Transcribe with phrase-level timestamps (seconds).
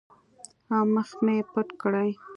[0.75, 2.09] او مخ مې پټ کړي.